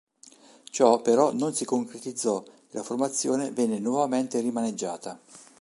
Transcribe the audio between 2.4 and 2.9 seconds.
e la